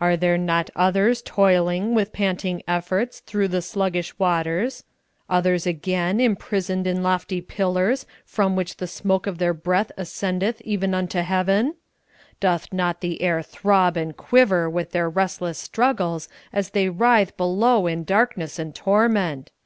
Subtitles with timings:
[0.00, 4.82] Are there not others toiling, with panting efforts, through the sluggish waters;
[5.28, 10.94] others again, imprisoned in lofty pillars, from which the smoke of their breath ascendeth even
[10.94, 11.74] unto Heaven?
[12.40, 17.86] Doth not the air throb and quiver with their restless struggles as they writhe below
[17.86, 19.50] in darkness and torment?